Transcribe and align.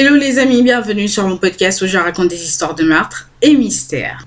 Hello 0.00 0.14
les 0.14 0.38
amis, 0.38 0.62
bienvenue 0.62 1.08
sur 1.08 1.26
mon 1.26 1.38
podcast 1.38 1.82
où 1.82 1.88
je 1.88 1.98
raconte 1.98 2.28
des 2.28 2.40
histoires 2.40 2.76
de 2.76 2.84
meurtres 2.84 3.28
et 3.42 3.56
mystères. 3.56 4.24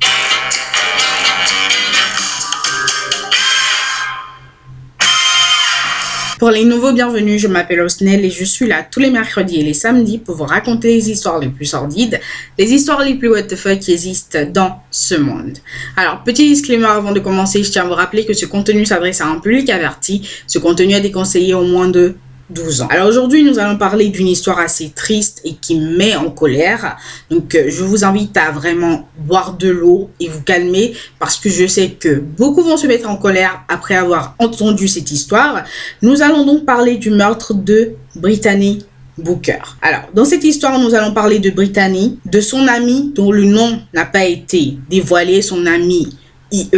Pour 6.39 6.49
les 6.49 6.65
nouveaux 6.65 6.91
bienvenus, 6.91 7.41
je 7.41 7.47
m'appelle 7.47 7.79
Osnel 7.79 8.25
et 8.25 8.29
je 8.29 8.43
suis 8.43 8.67
là 8.67 8.83
tous 8.83 8.99
les 8.99 9.11
mercredis 9.11 9.61
et 9.61 9.63
les 9.63 9.73
samedis 9.73 10.17
pour 10.17 10.35
vous 10.35 10.43
raconter 10.43 10.89
les 10.89 11.09
histoires 11.09 11.39
les 11.39 11.47
plus 11.47 11.67
sordides, 11.67 12.19
les 12.57 12.73
histoires 12.73 13.01
les 13.01 13.15
plus 13.15 13.29
what 13.29 13.43
the 13.43 13.55
fuck 13.55 13.79
qui 13.79 13.93
existent 13.93 14.39
dans 14.51 14.83
ce 14.91 15.15
monde. 15.15 15.57
Alors, 15.95 16.21
petit 16.25 16.49
disclaimer 16.49 16.87
avant 16.87 17.13
de 17.13 17.21
commencer, 17.21 17.63
je 17.63 17.71
tiens 17.71 17.83
à 17.83 17.87
vous 17.87 17.93
rappeler 17.93 18.25
que 18.25 18.33
ce 18.33 18.45
contenu 18.45 18.85
s'adresse 18.85 19.21
à 19.21 19.27
un 19.27 19.39
public 19.39 19.69
averti. 19.69 20.27
Ce 20.47 20.59
contenu 20.59 20.91
est 20.91 20.99
déconseillé 20.99 21.53
au 21.53 21.63
moins 21.63 21.87
de 21.87 22.17
12 22.51 22.81
ans. 22.81 22.87
Alors 22.89 23.07
aujourd'hui, 23.07 23.43
nous 23.43 23.59
allons 23.59 23.77
parler 23.77 24.09
d'une 24.09 24.27
histoire 24.27 24.59
assez 24.59 24.89
triste 24.89 25.41
et 25.43 25.53
qui 25.53 25.79
met 25.79 26.15
en 26.15 26.29
colère. 26.29 26.97
Donc 27.29 27.55
euh, 27.55 27.65
je 27.69 27.83
vous 27.83 28.03
invite 28.03 28.35
à 28.37 28.51
vraiment 28.51 29.07
boire 29.17 29.57
de 29.57 29.69
l'eau 29.69 30.09
et 30.19 30.27
vous 30.27 30.41
calmer 30.41 30.93
parce 31.19 31.37
que 31.37 31.49
je 31.49 31.65
sais 31.67 31.91
que 31.91 32.19
beaucoup 32.19 32.61
vont 32.61 32.77
se 32.77 32.87
mettre 32.87 33.09
en 33.09 33.15
colère 33.15 33.63
après 33.67 33.95
avoir 33.95 34.35
entendu 34.39 34.87
cette 34.87 35.11
histoire. 35.11 35.63
Nous 36.01 36.21
allons 36.21 36.45
donc 36.45 36.65
parler 36.65 36.97
du 36.97 37.09
meurtre 37.09 37.53
de 37.53 37.93
Brittany 38.15 38.85
Booker. 39.17 39.59
Alors, 39.81 40.03
dans 40.13 40.25
cette 40.25 40.43
histoire, 40.43 40.79
nous 40.79 40.95
allons 40.95 41.13
parler 41.13 41.39
de 41.39 41.49
Brittany, 41.49 42.19
de 42.25 42.41
son 42.41 42.67
ami 42.67 43.11
dont 43.15 43.31
le 43.31 43.45
nom 43.45 43.79
n'a 43.93 44.05
pas 44.05 44.25
été 44.25 44.77
dévoilé, 44.89 45.41
son 45.41 45.65
ami 45.65 46.09
IE 46.51 46.69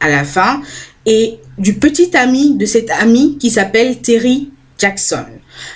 à 0.00 0.08
la 0.08 0.24
fin, 0.24 0.60
et 1.04 1.38
du 1.58 1.74
petit 1.74 2.16
ami 2.16 2.56
de 2.56 2.66
cet 2.66 2.90
ami 2.90 3.38
qui 3.38 3.50
s'appelle 3.50 4.00
Terry 4.00 4.50
Jackson. 4.78 5.24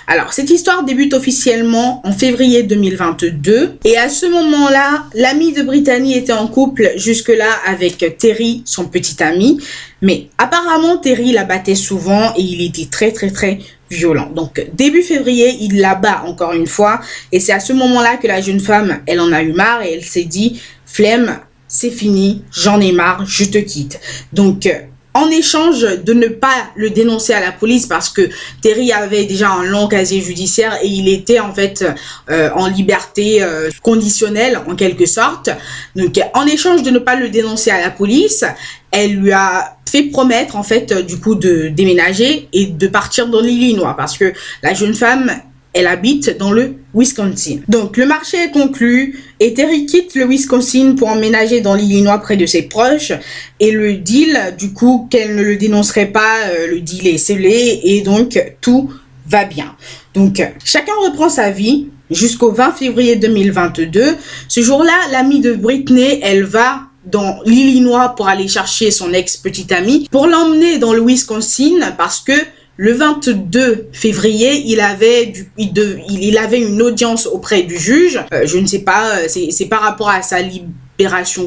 Alors, 0.07 0.33
cette 0.33 0.49
histoire 0.49 0.83
débute 0.83 1.13
officiellement 1.13 2.01
en 2.05 2.11
février 2.11 2.63
2022 2.63 3.79
et 3.83 3.97
à 3.97 4.09
ce 4.09 4.25
moment-là, 4.27 5.05
l'ami 5.15 5.53
de 5.53 5.63
Brittany 5.63 6.17
était 6.17 6.33
en 6.33 6.47
couple 6.47 6.91
jusque-là 6.97 7.49
avec 7.65 8.17
Terry, 8.17 8.61
son 8.65 8.85
petit 8.85 9.21
ami, 9.23 9.59
mais 10.01 10.27
apparemment 10.37 10.97
Terry 10.97 11.31
la 11.31 11.43
battait 11.43 11.75
souvent 11.75 12.33
et 12.37 12.41
il 12.41 12.61
était 12.61 12.89
très 12.89 13.11
très 13.11 13.31
très 13.31 13.59
violent. 13.89 14.29
Donc 14.33 14.65
début 14.73 15.03
février, 15.03 15.57
il 15.61 15.79
la 15.79 15.95
bat 15.95 16.23
encore 16.25 16.53
une 16.53 16.67
fois 16.67 17.01
et 17.31 17.39
c'est 17.39 17.53
à 17.53 17.59
ce 17.59 17.73
moment-là 17.73 18.17
que 18.17 18.27
la 18.27 18.41
jeune 18.41 18.59
femme, 18.59 19.01
elle 19.07 19.19
en 19.19 19.31
a 19.31 19.41
eu 19.41 19.53
marre 19.53 19.83
et 19.83 19.93
elle 19.93 20.05
s'est 20.05 20.23
dit 20.23 20.61
flemme, 20.85 21.39
c'est 21.67 21.89
fini, 21.89 22.43
j'en 22.51 22.79
ai 22.79 22.91
marre, 22.91 23.25
je 23.25 23.45
te 23.45 23.57
quitte. 23.57 23.99
Donc 24.33 24.67
en 25.13 25.29
échange 25.29 25.81
de 25.81 26.13
ne 26.13 26.27
pas 26.27 26.69
le 26.75 26.89
dénoncer 26.89 27.33
à 27.33 27.39
la 27.39 27.51
police 27.51 27.85
parce 27.85 28.09
que 28.09 28.29
Terry 28.61 28.91
avait 28.91 29.25
déjà 29.25 29.49
un 29.49 29.63
long 29.63 29.87
casier 29.87 30.21
judiciaire 30.21 30.77
et 30.81 30.87
il 30.87 31.09
était 31.09 31.39
en 31.39 31.53
fait 31.53 31.85
euh, 32.29 32.49
en 32.55 32.67
liberté 32.67 33.43
euh, 33.43 33.69
conditionnelle 33.81 34.59
en 34.67 34.75
quelque 34.75 35.05
sorte. 35.05 35.49
Donc 35.95 36.19
en 36.33 36.45
échange 36.45 36.83
de 36.83 36.89
ne 36.91 36.99
pas 36.99 37.15
le 37.15 37.29
dénoncer 37.29 37.71
à 37.71 37.81
la 37.81 37.89
police, 37.89 38.45
elle 38.91 39.15
lui 39.15 39.31
a 39.31 39.77
fait 39.89 40.03
promettre 40.03 40.55
en 40.55 40.63
fait 40.63 40.93
du 41.05 41.19
coup 41.19 41.35
de 41.35 41.67
déménager 41.67 42.47
et 42.53 42.67
de 42.67 42.87
partir 42.87 43.27
dans 43.27 43.41
l'Illinois 43.41 43.95
parce 43.97 44.17
que 44.17 44.33
la 44.63 44.73
jeune 44.73 44.93
femme 44.93 45.31
elle 45.73 45.87
habite 45.87 46.37
dans 46.37 46.51
le 46.51 46.75
Wisconsin. 46.93 47.59
Donc 47.67 47.97
le 47.97 48.05
marché 48.05 48.37
est 48.37 48.51
conclu 48.51 49.19
et 49.39 49.53
Terry 49.53 49.85
quitte 49.85 50.15
le 50.15 50.25
Wisconsin 50.25 50.95
pour 50.97 51.07
emménager 51.07 51.61
dans 51.61 51.75
l'Illinois 51.75 52.17
près 52.19 52.37
de 52.37 52.45
ses 52.45 52.63
proches 52.63 53.13
et 53.59 53.71
le 53.71 53.93
deal 53.93 54.37
du 54.57 54.73
coup 54.73 55.07
qu'elle 55.09 55.35
ne 55.35 55.43
le 55.43 55.55
dénoncerait 55.55 56.07
pas, 56.07 56.47
euh, 56.47 56.67
le 56.67 56.81
deal 56.81 57.07
est 57.07 57.17
scellé 57.17 57.79
et 57.83 58.01
donc 58.01 58.41
tout 58.59 58.91
va 59.27 59.45
bien. 59.45 59.75
Donc 60.13 60.41
chacun 60.65 60.93
reprend 61.05 61.29
sa 61.29 61.51
vie 61.51 61.87
jusqu'au 62.09 62.51
20 62.51 62.73
février 62.73 63.15
2022. 63.15 64.17
Ce 64.47 64.61
jour-là, 64.61 64.93
l'amie 65.11 65.39
de 65.39 65.53
Britney, 65.53 66.19
elle 66.21 66.43
va 66.43 66.81
dans 67.05 67.39
l'Illinois 67.45 68.09
pour 68.09 68.27
aller 68.27 68.47
chercher 68.47 68.91
son 68.91 69.11
ex-petite 69.13 69.71
amie 69.71 70.07
pour 70.11 70.27
l'emmener 70.27 70.77
dans 70.77 70.93
le 70.93 71.01
Wisconsin 71.01 71.79
parce 71.97 72.19
que 72.19 72.33
le 72.77 72.93
22 72.93 73.89
février, 73.91 74.63
il 74.65 74.79
avait, 74.79 75.33
il, 75.57 75.73
il, 76.09 76.37
avait 76.37 76.61
une 76.61 76.81
audience 76.81 77.27
auprès 77.27 77.63
du 77.63 77.77
juge. 77.77 78.19
Euh, 78.33 78.45
je 78.45 78.57
ne 78.57 78.65
sais 78.65 78.79
pas, 78.79 79.17
euh, 79.17 79.27
c'est 79.27 79.65
par 79.67 79.81
rapport 79.81 80.09
à 80.09 80.21
sa 80.21 80.41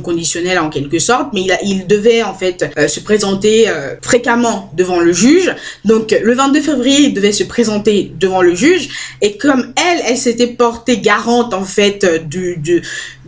conditionnelle 0.02 0.58
en 0.58 0.70
quelque 0.70 0.98
sorte, 0.98 1.28
mais 1.32 1.46
il, 1.62 1.86
devait 1.86 2.22
en 2.22 2.34
fait 2.34 2.64
euh, 2.78 2.88
se 2.88 3.00
présenter 3.00 3.66
fréquemment 4.00 4.70
devant 4.76 5.00
le 5.00 5.12
juge. 5.12 5.54
Donc 5.84 6.16
le 6.22 6.34
22 6.34 6.60
février, 6.60 7.00
il 7.02 7.14
devait 7.14 7.32
se 7.32 7.44
présenter 7.44 8.12
devant 8.18 8.42
le 8.42 8.54
juge 8.54 8.88
et 9.20 9.36
comme 9.36 9.72
elle, 9.76 10.02
elle 10.06 10.16
s'était 10.18 10.46
portée 10.46 10.98
garante 10.98 11.54
en 11.54 11.64
fait 11.64 12.04
du, 12.28 12.60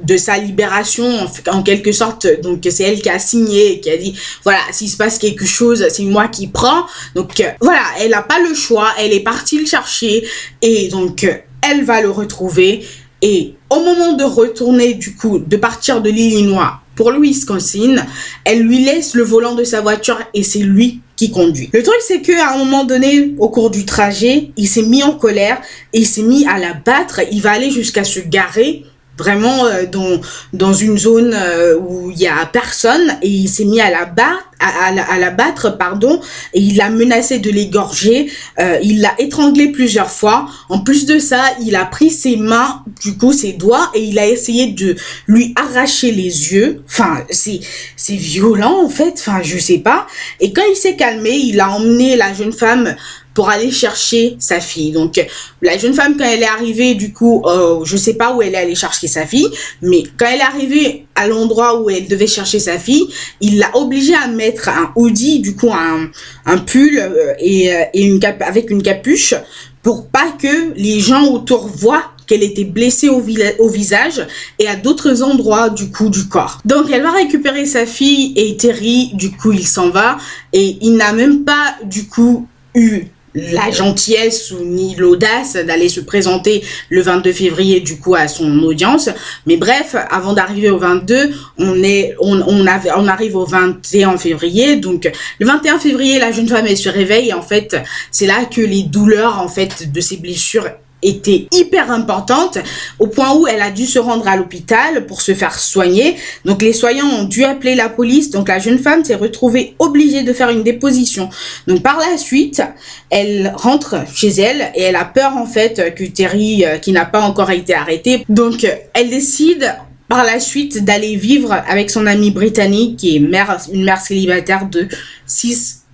de 0.02 0.16
sa 0.16 0.38
libération 0.38 1.26
en, 1.48 1.62
quelque 1.62 1.92
sorte. 1.92 2.26
Donc 2.42 2.66
c'est 2.70 2.84
elle 2.84 3.00
qui 3.00 3.08
a 3.08 3.18
signé, 3.18 3.80
qui 3.80 3.90
a 3.90 3.96
dit 3.96 4.14
voilà 4.44 4.60
s'il 4.70 4.90
se 4.90 4.96
passe 4.96 5.18
quelque 5.18 5.46
chose, 5.46 5.86
c'est 5.88 6.04
moi 6.04 6.28
qui 6.28 6.48
prends. 6.48 6.86
Donc 7.14 7.40
euh, 7.40 7.50
voilà, 7.60 7.82
elle 8.00 8.10
n'a 8.10 8.22
pas 8.22 8.40
le 8.40 8.54
choix, 8.54 8.92
elle 8.98 9.12
est 9.12 9.20
partie 9.20 9.58
le 9.58 9.66
chercher 9.66 10.26
et 10.62 10.88
donc 10.88 11.24
euh, 11.24 11.34
elle 11.62 11.84
va 11.84 12.00
le 12.00 12.10
retrouver. 12.10 12.84
Et 13.22 13.54
au 13.70 13.80
moment 13.80 14.12
de 14.12 14.24
retourner 14.24 14.94
du 14.94 15.14
coup, 15.14 15.38
de 15.38 15.56
partir 15.56 16.02
de 16.02 16.10
l'Illinois 16.10 16.80
pour 16.94 17.10
le 17.10 17.20
Wisconsin, 17.20 17.96
elle 18.44 18.62
lui 18.62 18.84
laisse 18.84 19.14
le 19.14 19.22
volant 19.22 19.54
de 19.54 19.64
sa 19.64 19.80
voiture 19.80 20.18
et 20.34 20.42
c'est 20.42 20.60
lui 20.60 21.00
qui 21.16 21.30
conduit. 21.30 21.70
Le 21.72 21.82
truc 21.82 21.96
c'est 22.00 22.20
que 22.20 22.32
à 22.32 22.54
un 22.54 22.58
moment 22.58 22.84
donné 22.84 23.34
au 23.38 23.48
cours 23.48 23.70
du 23.70 23.84
trajet, 23.84 24.50
il 24.56 24.68
s'est 24.68 24.82
mis 24.82 25.02
en 25.02 25.12
colère 25.12 25.60
et 25.92 26.00
il 26.00 26.06
s'est 26.06 26.22
mis 26.22 26.46
à 26.46 26.58
la 26.58 26.74
battre, 26.74 27.20
il 27.32 27.40
va 27.40 27.52
aller 27.52 27.70
jusqu'à 27.70 28.04
se 28.04 28.20
garer 28.20 28.84
vraiment 29.18 29.66
euh, 29.66 29.86
dans, 29.86 30.20
dans 30.52 30.72
une 30.72 30.98
zone 30.98 31.34
euh, 31.34 31.76
où 31.78 32.10
il 32.10 32.18
y 32.18 32.26
a 32.26 32.44
personne 32.46 33.16
et 33.22 33.28
il 33.28 33.48
s'est 33.48 33.64
mis 33.64 33.80
à 33.80 33.90
la 33.90 34.04
battre 34.04 34.46
à, 34.58 35.70
pardon 35.72 36.20
et 36.54 36.60
il 36.60 36.76
l'a 36.76 36.88
menacé 36.88 37.38
de 37.38 37.50
l'égorger. 37.50 38.30
Euh, 38.58 38.78
il 38.82 39.00
l'a 39.00 39.14
étranglé 39.18 39.68
plusieurs 39.68 40.10
fois. 40.10 40.48
En 40.68 40.80
plus 40.80 41.06
de 41.06 41.18
ça 41.18 41.42
il 41.60 41.76
a 41.76 41.84
pris 41.84 42.10
ses 42.10 42.36
mains 42.36 42.82
du 43.02 43.16
coup 43.16 43.32
ses 43.32 43.52
doigts 43.52 43.90
et 43.94 44.02
il 44.02 44.18
a 44.18 44.26
essayé 44.26 44.68
de 44.68 44.96
lui 45.26 45.52
arracher 45.56 46.10
les 46.10 46.52
yeux. 46.52 46.82
Enfin 46.86 47.24
c'est 47.30 47.60
c'est 47.96 48.16
violent 48.16 48.82
en 48.84 48.88
fait. 48.88 49.14
Enfin 49.18 49.40
je 49.42 49.58
sais 49.58 49.78
pas. 49.78 50.06
Et 50.40 50.52
quand 50.52 50.64
il 50.70 50.76
s'est 50.76 50.96
calmé 50.96 51.30
il 51.30 51.60
a 51.60 51.70
emmené 51.70 52.16
la 52.16 52.32
jeune 52.32 52.52
femme 52.52 52.94
pour 53.36 53.50
aller 53.50 53.70
chercher 53.70 54.34
sa 54.38 54.60
fille. 54.60 54.92
Donc 54.92 55.22
la 55.60 55.76
jeune 55.76 55.92
femme 55.92 56.16
quand 56.16 56.24
elle 56.24 56.42
est 56.42 56.46
arrivée 56.46 56.94
du 56.94 57.12
coup 57.12 57.42
euh, 57.44 57.84
je 57.84 57.98
sais 57.98 58.14
pas 58.14 58.34
où 58.34 58.40
elle 58.40 58.54
est 58.54 58.58
allée 58.58 58.74
chercher 58.74 59.08
sa 59.08 59.26
fille 59.26 59.46
mais 59.82 60.04
quand 60.16 60.24
elle 60.24 60.40
est 60.40 60.42
arrivée 60.42 61.06
à 61.14 61.28
l'endroit 61.28 61.78
où 61.78 61.90
elle 61.90 62.08
devait 62.08 62.26
chercher 62.26 62.58
sa 62.58 62.78
fille, 62.78 63.06
il 63.42 63.58
l'a 63.58 63.76
obligée 63.76 64.14
à 64.14 64.26
mettre 64.26 64.70
un 64.70 64.90
hoodie 64.96 65.40
du 65.40 65.54
coup 65.54 65.70
un, 65.70 66.10
un 66.46 66.56
pull 66.56 66.98
euh, 66.98 67.34
et, 67.38 67.74
euh, 67.74 67.82
et 67.92 68.04
une 68.04 68.20
cap 68.20 68.40
avec 68.40 68.70
une 68.70 68.82
capuche 68.82 69.34
pour 69.82 70.08
pas 70.08 70.32
que 70.32 70.72
les 70.74 71.00
gens 71.00 71.26
autour 71.26 71.68
voient 71.68 72.04
qu'elle 72.26 72.42
était 72.42 72.64
blessée 72.64 73.10
au, 73.10 73.22
au, 73.58 73.68
visage 73.68 74.26
et 74.58 74.66
à 74.66 74.76
d'autres 74.76 75.22
endroits 75.22 75.68
du 75.68 75.90
coup 75.90 76.08
du 76.08 76.26
corps. 76.26 76.58
Donc 76.64 76.90
elle 76.90 77.02
va 77.02 77.12
récupérer 77.12 77.66
sa 77.66 77.84
fille 77.84 78.32
et 78.34 78.56
Terry 78.56 79.10
du 79.12 79.30
coup 79.30 79.52
il 79.52 79.66
s'en 79.66 79.90
va 79.90 80.16
et 80.54 80.78
il 80.80 80.94
n'a 80.94 81.12
même 81.12 81.44
pas 81.44 81.76
du 81.84 82.08
coup 82.08 82.48
eu 82.74 83.04
la 83.36 83.70
gentillesse 83.70 84.50
ou 84.50 84.64
ni 84.64 84.94
l'audace 84.96 85.54
d'aller 85.54 85.88
se 85.88 86.00
présenter 86.00 86.64
le 86.88 87.02
22 87.02 87.32
février 87.32 87.80
du 87.80 87.98
coup 87.98 88.14
à 88.14 88.28
son 88.28 88.62
audience. 88.62 89.10
Mais 89.44 89.56
bref, 89.56 89.94
avant 90.10 90.32
d'arriver 90.32 90.70
au 90.70 90.78
22, 90.78 91.30
on 91.58 91.82
est 91.82 92.16
on, 92.20 92.40
on, 92.40 92.66
avait, 92.66 92.90
on 92.96 93.06
arrive 93.06 93.36
au 93.36 93.44
21 93.44 94.16
février. 94.16 94.76
Donc 94.76 95.10
le 95.38 95.46
21 95.46 95.78
février, 95.78 96.18
la 96.18 96.32
jeune 96.32 96.48
femme 96.48 96.66
elle 96.66 96.78
se 96.78 96.88
réveille 96.88 97.28
et 97.28 97.34
en 97.34 97.42
fait, 97.42 97.76
c'est 98.10 98.26
là 98.26 98.46
que 98.46 98.62
les 98.62 98.82
douleurs 98.82 99.38
en 99.38 99.48
fait 99.48 99.92
de 99.92 100.00
ses 100.00 100.16
blessures 100.16 100.68
était 101.06 101.46
hyper 101.52 101.90
importante 101.90 102.58
au 102.98 103.06
point 103.06 103.34
où 103.34 103.46
elle 103.46 103.62
a 103.62 103.70
dû 103.70 103.86
se 103.86 103.98
rendre 103.98 104.26
à 104.28 104.36
l'hôpital 104.36 105.06
pour 105.06 105.22
se 105.22 105.34
faire 105.34 105.58
soigner. 105.58 106.16
Donc 106.44 106.62
les 106.62 106.72
soignants 106.72 107.08
ont 107.08 107.24
dû 107.24 107.44
appeler 107.44 107.74
la 107.74 107.88
police. 107.88 108.30
Donc 108.30 108.48
la 108.48 108.58
jeune 108.58 108.78
femme 108.78 109.04
s'est 109.04 109.14
retrouvée 109.14 109.74
obligée 109.78 110.22
de 110.22 110.32
faire 110.32 110.50
une 110.50 110.62
déposition. 110.62 111.28
Donc 111.66 111.82
par 111.82 111.98
la 111.98 112.16
suite, 112.18 112.62
elle 113.10 113.52
rentre 113.56 113.96
chez 114.14 114.28
elle 114.28 114.72
et 114.74 114.82
elle 114.82 114.96
a 114.96 115.04
peur 115.04 115.36
en 115.36 115.46
fait 115.46 115.94
que 115.94 116.04
Terry, 116.04 116.64
euh, 116.64 116.78
qui 116.78 116.92
n'a 116.92 117.04
pas 117.04 117.20
encore 117.20 117.50
été 117.50 117.74
arrêté, 117.74 118.24
donc 118.28 118.66
elle 118.94 119.10
décide 119.10 119.74
par 120.08 120.24
la 120.24 120.40
suite 120.40 120.84
d'aller 120.84 121.16
vivre 121.16 121.52
avec 121.52 121.90
son 121.90 122.06
amie 122.06 122.30
britannique 122.30 122.96
qui 122.96 123.16
est 123.16 123.18
mère, 123.18 123.58
une 123.72 123.84
mère 123.84 124.00
célibataire 124.00 124.66
de 124.66 124.88
6 125.26 125.85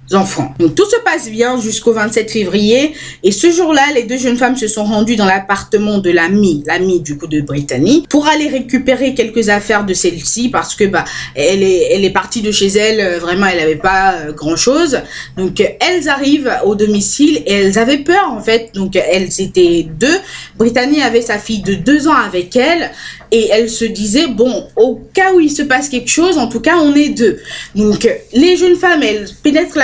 Donc 0.58 0.74
tout 0.74 0.84
se 0.84 1.00
passe 1.04 1.28
bien 1.28 1.60
jusqu'au 1.60 1.92
27 1.92 2.30
février 2.30 2.94
et 3.22 3.32
ce 3.32 3.50
jour-là, 3.50 3.82
les 3.94 4.02
deux 4.02 4.18
jeunes 4.18 4.36
femmes 4.36 4.56
se 4.56 4.68
sont 4.68 4.84
rendues 4.84 5.16
dans 5.16 5.24
l'appartement 5.24 5.98
de 5.98 6.10
l'amie, 6.10 6.62
l'amie 6.66 7.00
du 7.00 7.16
coup 7.16 7.26
de 7.26 7.40
Brittany, 7.40 8.04
pour 8.10 8.26
aller 8.26 8.48
récupérer 8.48 9.14
quelques 9.14 9.48
affaires 9.48 9.86
de 9.86 9.94
celle-ci 9.94 10.50
parce 10.50 10.74
que 10.74 10.84
bah 10.84 11.04
elle 11.34 11.62
est 11.62 11.92
elle 11.92 12.04
est 12.04 12.10
partie 12.10 12.42
de 12.42 12.52
chez 12.52 12.68
elle, 12.68 13.00
euh, 13.00 13.18
vraiment 13.18 13.46
elle 13.46 13.60
avait 13.60 13.76
pas 13.76 14.14
euh, 14.14 14.32
grand-chose. 14.32 15.00
Donc 15.36 15.60
elles 15.60 16.08
arrivent 16.08 16.52
au 16.64 16.74
domicile 16.74 17.42
et 17.46 17.52
elles 17.52 17.78
avaient 17.78 17.98
peur 17.98 18.32
en 18.32 18.40
fait. 18.40 18.70
Donc 18.74 18.96
elles 18.96 19.40
étaient 19.40 19.86
deux. 19.98 20.18
Brittany 20.56 21.00
avait 21.00 21.22
sa 21.22 21.38
fille 21.38 21.62
de 21.62 21.74
deux 21.74 22.08
ans 22.08 22.16
avec 22.16 22.54
elle 22.56 22.90
et 23.32 23.48
elle 23.50 23.68
se 23.68 23.86
disait 23.86 24.28
bon 24.28 24.68
au 24.76 25.00
cas 25.12 25.32
où 25.32 25.40
il 25.40 25.50
se 25.50 25.62
passe 25.62 25.88
quelque 25.88 26.10
chose 26.10 26.38
en 26.38 26.46
tout 26.46 26.60
cas 26.60 26.76
on 26.76 26.94
est 26.94 27.08
deux 27.08 27.40
donc 27.74 28.08
les 28.32 28.56
jeunes 28.56 28.76
femmes 28.76 29.02
elles 29.02 29.26
pénètrent 29.42 29.78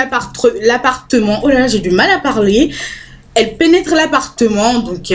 l'appartement 0.61 1.41
oh 1.43 1.49
là 1.49 1.67
j'ai 1.67 1.79
du 1.79 1.89
mal 1.89 2.09
à 2.11 2.19
parler 2.19 2.69
elles 3.33 3.57
pénètrent 3.57 3.95
l'appartement 3.95 4.79
donc 4.79 5.11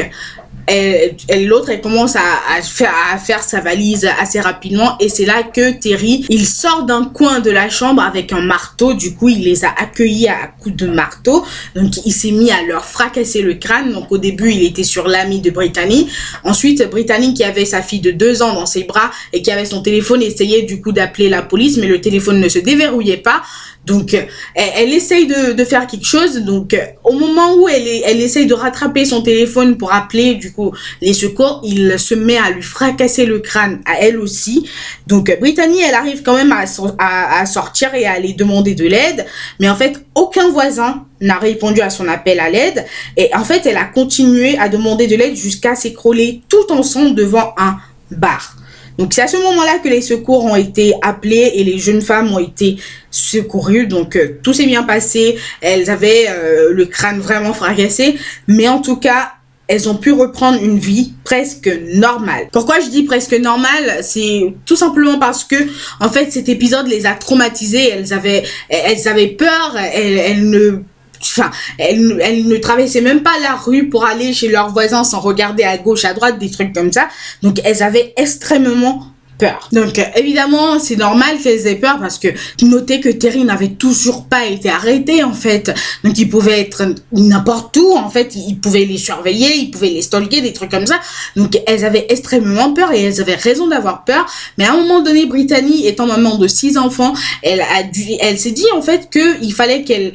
l'autre, 1.46 1.70
elle 1.70 1.80
commence 1.80 2.16
à, 2.16 2.22
à, 2.56 2.62
faire, 2.62 2.92
à 3.12 3.18
faire 3.18 3.42
sa 3.42 3.60
valise 3.60 4.08
assez 4.20 4.40
rapidement 4.40 4.96
et 5.00 5.08
c'est 5.08 5.24
là 5.24 5.42
que 5.42 5.72
Terry, 5.72 6.24
il 6.28 6.46
sort 6.46 6.84
d'un 6.84 7.04
coin 7.04 7.40
de 7.40 7.50
la 7.50 7.68
chambre 7.68 8.02
avec 8.02 8.32
un 8.32 8.40
marteau. 8.40 8.94
Du 8.94 9.14
coup, 9.14 9.28
il 9.28 9.44
les 9.44 9.64
a 9.64 9.68
accueillis 9.68 10.28
à 10.28 10.46
coups 10.60 10.76
de 10.76 10.86
marteau. 10.86 11.44
Donc, 11.74 11.92
il 12.04 12.12
s'est 12.12 12.30
mis 12.30 12.50
à 12.50 12.62
leur 12.66 12.84
fracasser 12.84 13.42
le 13.42 13.54
crâne. 13.54 13.92
Donc, 13.92 14.10
au 14.10 14.18
début, 14.18 14.52
il 14.52 14.62
était 14.62 14.82
sur 14.82 15.08
l'ami 15.08 15.40
de 15.40 15.50
Brittany. 15.50 16.08
Ensuite, 16.42 16.88
Brittany, 16.90 17.34
qui 17.34 17.44
avait 17.44 17.64
sa 17.64 17.82
fille 17.82 18.00
de 18.00 18.10
deux 18.10 18.42
ans 18.42 18.54
dans 18.54 18.66
ses 18.66 18.84
bras 18.84 19.10
et 19.32 19.42
qui 19.42 19.50
avait 19.50 19.64
son 19.64 19.82
téléphone, 19.82 20.22
essayait 20.22 20.62
du 20.62 20.80
coup 20.80 20.92
d'appeler 20.92 21.28
la 21.28 21.42
police, 21.42 21.76
mais 21.76 21.86
le 21.86 22.00
téléphone 22.00 22.40
ne 22.40 22.48
se 22.48 22.58
déverrouillait 22.58 23.18
pas. 23.18 23.42
Donc, 23.86 24.16
elle, 24.54 24.92
essaye 24.92 25.26
de, 25.26 25.52
de, 25.52 25.64
faire 25.64 25.86
quelque 25.86 26.06
chose. 26.06 26.36
Donc, 26.38 26.76
au 27.02 27.12
moment 27.12 27.54
où 27.56 27.68
elle, 27.68 27.86
elle 28.04 28.20
essaye 28.20 28.46
de 28.46 28.54
rattraper 28.54 29.04
son 29.04 29.22
téléphone 29.22 29.76
pour 29.76 29.92
appeler, 29.92 30.34
du 30.36 30.52
coup, 30.52 30.72
les 31.02 31.12
secours, 31.12 31.60
il 31.64 31.98
se 31.98 32.14
met 32.14 32.38
à 32.38 32.50
lui 32.50 32.62
fracasser 32.62 33.26
le 33.26 33.40
crâne 33.40 33.80
à 33.84 34.00
elle 34.00 34.18
aussi. 34.18 34.66
Donc, 35.06 35.36
Brittany, 35.38 35.80
elle 35.86 35.94
arrive 35.94 36.22
quand 36.22 36.34
même 36.34 36.52
à, 36.52 37.40
à 37.40 37.46
sortir 37.46 37.94
et 37.94 38.06
à 38.06 38.12
aller 38.12 38.32
demander 38.32 38.74
de 38.74 38.86
l'aide. 38.86 39.26
Mais 39.60 39.68
en 39.68 39.76
fait, 39.76 40.04
aucun 40.14 40.48
voisin 40.48 41.04
n'a 41.20 41.38
répondu 41.38 41.80
à 41.80 41.90
son 41.90 42.08
appel 42.08 42.40
à 42.40 42.48
l'aide. 42.48 42.84
Et 43.16 43.34
en 43.34 43.44
fait, 43.44 43.66
elle 43.66 43.76
a 43.76 43.84
continué 43.84 44.56
à 44.58 44.68
demander 44.68 45.06
de 45.06 45.16
l'aide 45.16 45.36
jusqu'à 45.36 45.74
s'écrouler 45.74 46.42
tout 46.48 46.72
ensemble 46.72 47.14
devant 47.14 47.54
un 47.58 47.76
bar. 48.10 48.56
Donc 48.98 49.12
c'est 49.12 49.22
à 49.22 49.26
ce 49.26 49.36
moment-là 49.36 49.78
que 49.82 49.88
les 49.88 50.00
secours 50.00 50.44
ont 50.44 50.56
été 50.56 50.94
appelés 51.02 51.52
et 51.54 51.64
les 51.64 51.78
jeunes 51.78 52.02
femmes 52.02 52.32
ont 52.32 52.38
été 52.38 52.76
secourues. 53.10 53.86
Donc 53.86 54.16
euh, 54.16 54.38
tout 54.42 54.52
s'est 54.52 54.66
bien 54.66 54.82
passé. 54.82 55.36
Elles 55.60 55.90
avaient 55.90 56.26
euh, 56.28 56.72
le 56.72 56.86
crâne 56.86 57.20
vraiment 57.20 57.52
fracassé. 57.52 58.16
Mais 58.46 58.68
en 58.68 58.80
tout 58.80 58.96
cas, 58.96 59.32
elles 59.66 59.88
ont 59.88 59.96
pu 59.96 60.12
reprendre 60.12 60.62
une 60.62 60.78
vie 60.78 61.14
presque 61.24 61.70
normale. 61.94 62.48
Pourquoi 62.52 62.80
je 62.80 62.88
dis 62.88 63.04
presque 63.04 63.32
normale? 63.34 64.00
C'est 64.02 64.54
tout 64.66 64.76
simplement 64.76 65.18
parce 65.18 65.42
que 65.42 65.56
en 66.00 66.10
fait 66.10 66.30
cet 66.30 66.48
épisode 66.48 66.86
les 66.86 67.06
a 67.06 67.14
traumatisées. 67.14 67.88
Elles 67.88 68.12
avaient, 68.12 68.42
elles 68.68 69.08
avaient 69.08 69.28
peur. 69.28 69.76
Elles, 69.76 70.18
elles 70.18 70.50
ne 70.50 70.82
enfin, 71.24 71.50
elles, 71.78 72.46
ne 72.46 72.56
traversaient 72.56 73.00
même 73.00 73.22
pas 73.22 73.38
la 73.42 73.54
rue 73.54 73.88
pour 73.88 74.04
aller 74.04 74.32
chez 74.32 74.48
leurs 74.48 74.70
voisins 74.72 75.04
sans 75.04 75.20
regarder 75.20 75.64
à 75.64 75.78
gauche, 75.78 76.04
à 76.04 76.14
droite, 76.14 76.38
des 76.38 76.50
trucs 76.50 76.72
comme 76.72 76.92
ça. 76.92 77.08
Donc, 77.42 77.60
elles 77.64 77.82
avaient 77.82 78.12
extrêmement 78.16 79.14
peur. 79.38 79.68
Donc 79.72 79.98
euh, 79.98 80.04
évidemment, 80.16 80.78
c'est 80.78 80.96
normal 80.96 81.38
qu'elles 81.42 81.66
aient 81.66 81.76
peur 81.76 81.98
parce 81.98 82.18
que 82.18 82.28
notez 82.62 83.00
que 83.00 83.08
Terry 83.08 83.44
n'avait 83.44 83.68
toujours 83.68 84.26
pas 84.26 84.46
été 84.46 84.68
arrêté 84.68 85.22
en 85.22 85.32
fait. 85.32 85.72
Donc 86.02 86.18
il 86.18 86.28
pouvait 86.28 86.60
être 86.60 86.94
n'importe 87.12 87.76
où 87.76 87.96
en 87.96 88.08
fait, 88.08 88.34
il 88.36 88.58
pouvait 88.58 88.84
les 88.84 88.98
surveiller, 88.98 89.56
il 89.56 89.70
pouvait 89.70 89.90
les 89.90 90.02
stalker, 90.02 90.40
des 90.40 90.52
trucs 90.52 90.70
comme 90.70 90.86
ça. 90.86 91.00
Donc 91.36 91.60
elles 91.66 91.84
avaient 91.84 92.06
extrêmement 92.08 92.72
peur 92.72 92.92
et 92.92 93.02
elles 93.02 93.20
avaient 93.20 93.34
raison 93.34 93.66
d'avoir 93.68 94.04
peur. 94.04 94.26
Mais 94.58 94.66
à 94.66 94.72
un 94.72 94.76
moment 94.76 95.02
donné, 95.02 95.26
Brittany 95.26 95.86
étant 95.86 96.06
maman 96.06 96.36
de 96.36 96.46
six 96.46 96.76
enfants, 96.76 97.14
elle 97.42 97.60
a 97.60 97.82
dû, 97.82 98.02
elle 98.20 98.38
s'est 98.38 98.52
dit 98.52 98.66
en 98.76 98.82
fait 98.82 99.08
que 99.10 99.42
il 99.42 99.52
fallait 99.52 99.82
qu'elle 99.82 100.12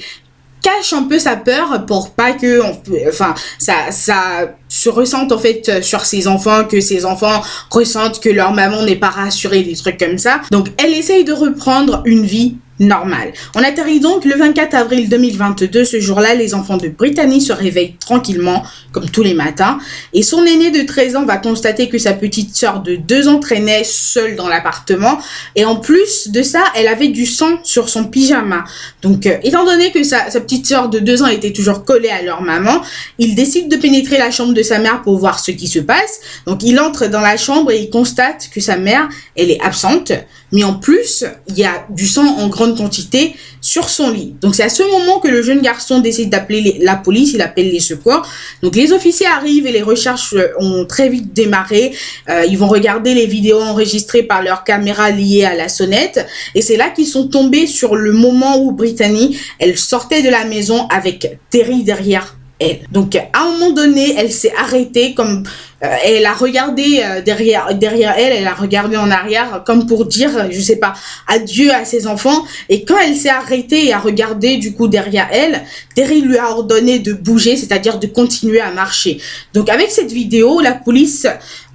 cache 0.61 0.93
un 0.93 1.03
peu 1.03 1.19
sa 1.19 1.35
peur 1.35 1.85
pour 1.85 2.11
pas 2.11 2.33
que 2.33 2.61
enfin 3.09 3.33
ça 3.57 3.91
ça 3.91 4.55
se 4.67 4.89
ressente 4.89 5.31
en 5.31 5.39
fait 5.39 5.81
sur 5.81 6.05
ses 6.05 6.27
enfants 6.27 6.63
que 6.65 6.81
ses 6.81 7.05
enfants 7.05 7.41
ressentent 7.69 8.19
que 8.19 8.29
leur 8.29 8.51
maman 8.53 8.83
n'est 8.83 8.95
pas 8.95 9.09
rassurée 9.09 9.63
des 9.63 9.75
trucs 9.75 9.97
comme 9.97 10.17
ça. 10.17 10.41
Donc 10.51 10.67
elle 10.77 10.93
essaye 10.93 11.23
de 11.23 11.33
reprendre 11.33 12.01
une 12.05 12.25
vie 12.25 12.57
normal. 12.79 13.33
On 13.55 13.63
atterrit 13.63 13.99
donc 13.99 14.25
le 14.25 14.35
24 14.35 14.73
avril 14.73 15.09
2022. 15.09 15.83
Ce 15.83 15.99
jour-là, 15.99 16.35
les 16.35 16.53
enfants 16.53 16.77
de 16.77 16.87
Brittany 16.87 17.41
se 17.41 17.53
réveillent 17.53 17.95
tranquillement, 17.99 18.63
comme 18.91 19.09
tous 19.09 19.23
les 19.23 19.33
matins, 19.33 19.79
et 20.13 20.23
son 20.23 20.45
aîné 20.45 20.71
de 20.71 20.85
13 20.85 21.15
ans 21.17 21.25
va 21.25 21.37
constater 21.37 21.89
que 21.89 21.97
sa 21.97 22.13
petite 22.13 22.55
sœur 22.55 22.81
de 22.81 22.95
2 22.95 23.27
ans 23.27 23.39
traînait 23.39 23.83
seule 23.83 24.35
dans 24.35 24.47
l'appartement, 24.47 25.19
et 25.55 25.65
en 25.65 25.75
plus 25.75 26.29
de 26.29 26.41
ça, 26.41 26.63
elle 26.75 26.87
avait 26.87 27.09
du 27.09 27.25
sang 27.25 27.59
sur 27.63 27.89
son 27.89 28.05
pyjama. 28.05 28.63
Donc, 29.01 29.25
euh, 29.25 29.37
étant 29.43 29.65
donné 29.65 29.91
que 29.91 30.03
sa, 30.03 30.29
sa 30.29 30.39
petite 30.41 30.65
sœur 30.65 30.89
de 30.89 30.99
2 30.99 31.23
ans 31.23 31.27
était 31.27 31.53
toujours 31.53 31.83
collée 31.83 32.09
à 32.09 32.21
leur 32.21 32.41
maman, 32.41 32.81
il 33.17 33.35
décide 33.35 33.69
de 33.69 33.75
pénétrer 33.77 34.17
la 34.17 34.31
chambre 34.31 34.53
de 34.53 34.63
sa 34.63 34.79
mère 34.79 35.01
pour 35.01 35.17
voir 35.17 35.39
ce 35.39 35.51
qui 35.51 35.67
se 35.67 35.79
passe. 35.79 36.19
Donc, 36.45 36.63
il 36.63 36.79
entre 36.79 37.07
dans 37.07 37.21
la 37.21 37.37
chambre 37.37 37.71
et 37.71 37.79
il 37.79 37.89
constate 37.89 38.49
que 38.53 38.61
sa 38.61 38.77
mère, 38.77 39.09
elle 39.35 39.51
est 39.51 39.61
absente, 39.61 40.13
mais 40.51 40.63
en 40.63 40.73
plus, 40.73 41.25
il 41.47 41.57
y 41.57 41.63
a 41.63 41.85
du 41.89 42.07
sang 42.07 42.25
en 42.37 42.47
grande 42.47 42.77
quantité 42.77 43.35
sur 43.61 43.89
son 43.89 44.09
lit. 44.09 44.35
Donc 44.41 44.55
c'est 44.55 44.63
à 44.63 44.69
ce 44.69 44.83
moment 44.83 45.19
que 45.19 45.27
le 45.27 45.41
jeune 45.41 45.61
garçon 45.61 45.99
décide 45.99 46.29
d'appeler 46.29 46.79
la 46.81 46.95
police, 46.95 47.33
il 47.33 47.41
appelle 47.41 47.71
les 47.71 47.79
secours. 47.79 48.21
Donc 48.63 48.75
les 48.75 48.91
officiers 48.91 49.27
arrivent 49.27 49.67
et 49.67 49.71
les 49.71 49.81
recherches 49.81 50.33
euh, 50.33 50.47
ont 50.59 50.85
très 50.85 51.09
vite 51.09 51.33
démarré. 51.33 51.93
Euh, 52.29 52.45
ils 52.47 52.57
vont 52.57 52.67
regarder 52.67 53.13
les 53.13 53.25
vidéos 53.25 53.61
enregistrées 53.61 54.23
par 54.23 54.41
leur 54.41 54.63
caméra 54.63 55.11
liées 55.11 55.45
à 55.45 55.55
la 55.55 55.69
sonnette 55.69 56.25
et 56.55 56.61
c'est 56.61 56.77
là 56.77 56.89
qu'ils 56.89 57.07
sont 57.07 57.27
tombés 57.27 57.67
sur 57.67 57.95
le 57.95 58.11
moment 58.11 58.57
où 58.57 58.71
Brittany, 58.71 59.37
elle 59.59 59.77
sortait 59.77 60.21
de 60.21 60.29
la 60.29 60.45
maison 60.45 60.87
avec 60.87 61.39
Terry 61.49 61.83
derrière 61.83 62.35
elle. 62.59 62.79
Donc 62.91 63.15
à 63.15 63.27
un 63.33 63.51
moment 63.51 63.71
donné, 63.71 64.15
elle 64.17 64.31
s'est 64.31 64.53
arrêtée 64.57 65.13
comme 65.13 65.43
elle 65.81 66.25
a 66.25 66.33
regardé 66.33 67.01
euh, 67.03 67.21
derrière 67.21 67.73
derrière 67.73 68.13
elle, 68.17 68.33
elle 68.33 68.47
a 68.47 68.53
regardé 68.53 68.97
en 68.97 69.09
arrière 69.09 69.63
comme 69.65 69.87
pour 69.87 70.05
dire 70.05 70.51
je 70.51 70.59
sais 70.59 70.75
pas 70.75 70.93
adieu 71.27 71.71
à 71.71 71.85
ses 71.85 72.07
enfants. 72.07 72.45
Et 72.67 72.83
quand 72.83 72.97
elle 72.97 73.15
s'est 73.15 73.29
arrêtée 73.29 73.87
et 73.87 73.93
a 73.93 73.99
regardé 73.99 74.57
du 74.57 74.73
coup 74.73 74.87
derrière 74.87 75.29
elle, 75.31 75.63
Terry 75.95 76.21
lui 76.21 76.37
a 76.37 76.49
ordonné 76.51 76.99
de 76.99 77.13
bouger, 77.13 77.55
c'est-à-dire 77.55 77.99
de 77.99 78.07
continuer 78.07 78.59
à 78.59 78.71
marcher. 78.71 79.19
Donc 79.53 79.69
avec 79.69 79.89
cette 79.91 80.11
vidéo, 80.11 80.59
la 80.59 80.73
police 80.73 81.27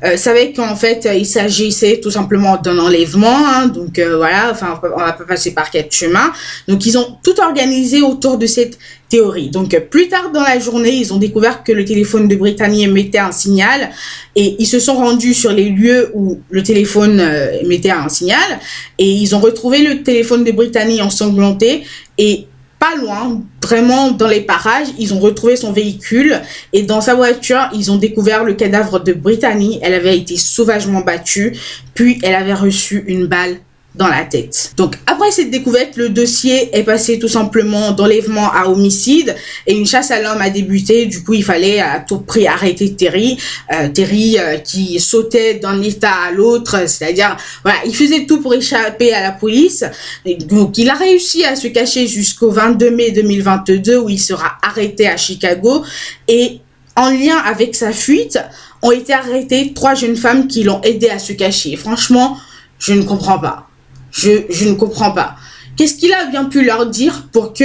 euh, 0.05 0.17
savait 0.17 0.53
qu'en 0.53 0.77
fait 0.77 1.09
il 1.17 1.27
s'agissait 1.27 2.01
tout 2.03 2.11
simplement 2.11 2.59
d'un 2.59 2.79
enlèvement 2.79 3.47
hein, 3.47 3.69
donc 3.69 3.99
voilà 3.99 4.51
enfin 4.51 4.81
on 4.83 4.99
va 4.99 5.12
pas 5.12 5.25
passer 5.25 5.53
par 5.55 5.71
quatre 5.71 5.93
chemins. 5.93 6.33
Donc 6.69 6.85
ils 6.85 6.99
ont 6.99 7.17
tout 7.23 7.41
organisé 7.41 8.03
autour 8.03 8.37
de 8.37 8.47
cette 8.47 8.79
théorie. 9.09 9.51
Donc 9.51 9.79
plus 9.91 10.09
tard 10.09 10.31
dans 10.33 10.43
la 10.43 10.59
journée 10.59 10.91
ils 10.91 11.15
ont 11.15 11.19
découvert 11.19 11.62
que 11.62 11.73
le 11.73 11.85
téléphone 11.85 12.29
de 12.29 12.37
Brittany 12.37 12.85
émettait 12.85 13.19
un 13.19 13.33
signal 13.33 13.91
et 14.37 14.56
ils 14.58 14.67
se 14.67 14.79
sont 14.79 14.94
rendus 14.94 15.35
sur 15.35 15.52
les 15.52 15.69
lieux 15.69 16.11
où 16.14 16.41
le 16.50 16.62
téléphone 16.62 17.20
euh, 17.20 17.60
émettait 17.60 17.91
un 17.91 18.08
signal. 18.08 18.60
Et 18.98 19.10
ils 19.10 19.34
ont 19.34 19.41
retrouvé 19.41 19.79
le 19.79 20.03
téléphone 20.03 20.44
de 20.44 20.53
Brittany 20.53 21.01
ensanglanté. 21.03 21.84
Et 22.19 22.46
pas 22.79 22.96
loin, 22.96 23.43
vraiment 23.63 24.10
dans 24.10 24.29
les 24.29 24.41
parages, 24.41 24.89
ils 24.98 25.15
ont 25.15 25.20
retrouvé 25.20 25.56
son 25.56 25.72
véhicule. 25.72 26.41
Et 26.72 26.82
dans 26.82 27.01
sa 27.01 27.15
voiture, 27.15 27.69
ils 27.72 27.91
ont 27.91 27.96
découvert 27.96 28.44
le 28.44 28.55
cadavre 28.55 29.01
de 29.01 29.13
Brittany. 29.13 29.79
Elle 29.82 29.94
avait 29.94 30.19
été 30.19 30.36
sauvagement 30.36 31.01
battue, 31.01 31.56
puis 31.94 32.19
elle 32.22 32.34
avait 32.34 32.55
reçu 32.55 33.05
une 33.06 33.27
balle 33.27 33.56
dans 33.94 34.08
la 34.08 34.24
tête. 34.24 34.72
Donc 34.77 34.96
après 35.06 35.31
cette 35.31 35.51
découverte, 35.51 35.96
le 35.96 36.08
dossier 36.08 36.77
est 36.77 36.82
passé 36.82 37.19
tout 37.19 37.29
simplement 37.29 37.93
d'enlèvement 37.93 38.53
à 38.53 38.69
homicide 38.69 39.34
et 39.67 39.74
une 39.74 39.86
chasse 39.86 40.10
à 40.10 40.20
l'homme 40.20 40.41
a 40.41 40.51
débuté. 40.51 41.06
Du 41.06 41.22
coup, 41.22 41.34
il 41.34 41.44
fallait 41.44 41.81
à 41.81 42.01
tout 42.01 42.19
prix 42.19 42.46
arrêter 42.46 42.94
Terry. 42.94 43.39
Euh, 43.72 43.89
Terry 43.89 44.36
euh, 44.39 44.58
qui 44.58 44.98
sautait 44.98 45.55
d'un 45.55 45.81
état 45.82 46.15
à 46.29 46.32
l'autre, 46.32 46.89
c'est-à-dire 46.89 47.36
voilà, 47.63 47.79
il 47.86 47.94
faisait 47.94 48.27
tout 48.27 48.41
pour 48.41 48.55
échapper 48.55 49.13
à 49.13 49.22
la 49.22 49.32
police. 49.32 49.84
Et 50.24 50.34
donc 50.36 50.77
il 50.79 50.91
a 50.91 50.94
réussi 50.94 51.44
à 51.44 51.55
se 51.55 51.69
cacher 51.69 52.06
jusqu'au 52.06 52.51
22 52.51 52.91
mai 52.91 53.13
2022 53.13 53.98
où 53.98 54.08
il 54.08 54.20
sera 54.20 54.58
arrêté 54.63 55.06
à 55.06 55.17
Chicago 55.17 55.84
et 56.27 56.60
en 56.96 57.10
lien 57.10 57.36
avec 57.36 57.74
sa 57.74 57.93
fuite, 57.93 58.39
ont 58.82 58.93
été 58.93 59.13
arrêtées 59.13 59.72
trois 59.74 59.94
jeunes 59.94 60.17
femmes 60.17 60.46
qui 60.46 60.63
l'ont 60.63 60.81
aidé 60.82 61.08
à 61.08 61.19
se 61.19 61.32
cacher. 61.32 61.77
Franchement, 61.77 62.36
je 62.79 62.93
ne 62.93 63.03
comprends 63.03 63.39
pas. 63.39 63.69
Je, 64.15 64.31
je 64.49 64.69
ne 64.69 64.75
comprends 64.75 65.11
pas. 65.11 65.37
Qu'est-ce 65.77 65.94
qu'il 65.94 66.13
a 66.15 66.27
bien 66.27 66.44
pu 66.44 66.65
leur 66.65 66.87
dire 66.87 67.29
pour 67.33 67.53
que 67.53 67.65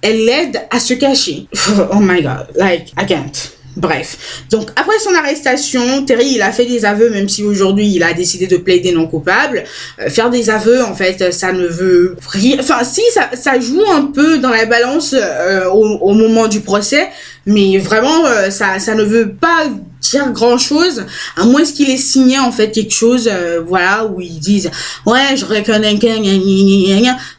elle 0.00 0.24
l'aide 0.24 0.62
à 0.70 0.80
se 0.80 0.94
cacher? 0.94 1.48
Oh 1.92 1.98
my 1.98 2.22
god, 2.22 2.46
like, 2.54 2.92
I 2.96 3.04
can't. 3.04 3.58
Bref. 3.76 4.44
Donc, 4.50 4.70
après 4.74 4.98
son 4.98 5.14
arrestation, 5.14 6.04
Terry, 6.04 6.26
il 6.34 6.42
a 6.42 6.50
fait 6.50 6.66
des 6.66 6.84
aveux, 6.84 7.10
même 7.10 7.28
si 7.28 7.44
aujourd'hui, 7.44 7.88
il 7.94 8.02
a 8.02 8.12
décidé 8.12 8.48
de 8.48 8.56
plaider 8.56 8.90
non 8.90 9.06
coupable. 9.06 9.62
Euh, 10.00 10.08
faire 10.08 10.30
des 10.30 10.50
aveux, 10.50 10.82
en 10.82 10.94
fait, 10.94 11.32
ça 11.32 11.52
ne 11.52 11.66
veut 11.66 12.16
rien... 12.28 12.56
Enfin, 12.58 12.82
si, 12.82 13.02
ça, 13.12 13.30
ça 13.34 13.60
joue 13.60 13.84
un 13.88 14.06
peu 14.06 14.38
dans 14.38 14.50
la 14.50 14.66
balance 14.66 15.14
euh, 15.16 15.68
au, 15.70 15.84
au, 15.98 16.12
moment 16.14 16.48
du 16.48 16.60
procès, 16.60 17.08
mais 17.46 17.78
vraiment, 17.78 18.26
euh, 18.26 18.50
ça, 18.50 18.80
ça 18.80 18.96
ne 18.96 19.04
veut 19.04 19.32
pas 19.34 19.68
dire 20.00 20.30
grand 20.32 20.58
chose, 20.58 21.04
à 21.36 21.44
moins 21.44 21.64
qu'il 21.64 21.90
ait 21.90 21.96
signé, 21.96 22.38
en 22.38 22.52
fait, 22.52 22.70
quelque 22.70 22.94
chose, 22.94 23.30
voilà, 23.66 24.06
où 24.06 24.20
ils 24.20 24.38
disent, 24.38 24.70
ouais, 25.06 25.36
je 25.36 25.44
reconnais, 25.44 25.98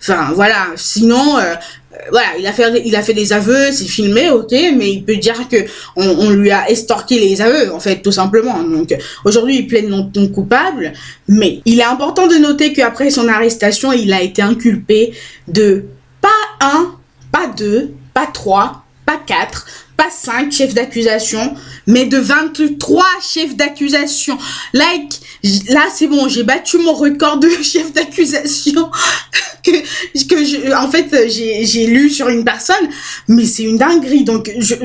enfin, 0.01 0.31
voilà. 0.33 0.67
Sinon, 0.75 1.37
voilà, 2.11 2.27
il 2.39 2.47
a 2.47 2.53
fait, 2.53 2.81
il 2.85 2.95
a 2.95 3.01
fait 3.01 3.13
des 3.13 3.33
aveux, 3.33 3.71
c'est 3.71 3.85
filmé, 3.85 4.29
ok, 4.29 4.51
mais 4.75 4.91
il 4.91 5.03
peut 5.03 5.17
dire 5.17 5.47
que 5.49 5.57
on, 5.95 6.07
on, 6.07 6.29
lui 6.29 6.51
a 6.51 6.69
estorqué 6.69 7.19
les 7.19 7.41
aveux, 7.41 7.73
en 7.73 7.79
fait, 7.79 8.01
tout 8.01 8.11
simplement. 8.11 8.61
Donc, 8.63 8.95
aujourd'hui, 9.25 9.57
il 9.57 9.67
plaide 9.67 9.89
non, 9.89 10.09
non 10.15 10.27
coupable, 10.29 10.93
mais 11.27 11.61
il 11.65 11.79
est 11.79 11.83
important 11.83 12.27
de 12.27 12.35
noter 12.35 12.73
qu'après 12.73 13.09
son 13.09 13.27
arrestation, 13.27 13.91
il 13.91 14.13
a 14.13 14.21
été 14.21 14.41
inculpé 14.41 15.13
de 15.47 15.85
pas 16.21 16.29
un, 16.61 16.95
pas 17.31 17.47
deux, 17.47 17.91
pas 18.13 18.27
trois, 18.27 18.83
pas 19.05 19.19
quatre, 19.25 19.65
pas 19.99 20.09
cinq 20.09 20.53
chefs 20.53 20.73
d'accusation, 20.73 21.55
mais 21.85 22.05
de 22.05 22.17
23 22.17 23.03
chefs 23.21 23.57
d'accusation. 23.57 24.37
Like, 24.71 25.19
là, 25.67 25.87
c'est 25.93 26.07
bon, 26.07 26.29
j'ai 26.29 26.43
battu 26.43 26.77
mon 26.77 26.93
record 26.93 27.37
de 27.37 27.49
chefs 27.61 27.91
d'accusation 27.91 28.89
que, 29.65 29.71
que 30.25 30.45
je, 30.45 30.73
en 30.73 30.89
fait, 30.89 31.29
j'ai 31.29 31.85
lu 31.87 32.09
sur 32.09 32.29
une 32.29 32.45
personne, 32.45 32.87
mais 33.27 33.43
c'est 33.43 33.63
une 33.63 33.77
dinguerie. 33.77 34.23
Donc, 34.23 34.49
je, 34.57 34.75